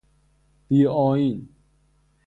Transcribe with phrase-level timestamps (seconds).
[0.67, 1.49] بی آئین